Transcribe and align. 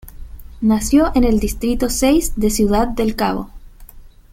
Nació 0.61 1.11
en 1.13 1.25
el 1.25 1.39
Distrito 1.39 1.87
Seis 1.91 2.33
de 2.35 2.49
Ciudad 2.49 2.87
del 2.87 3.15
Cabo. 3.15 3.51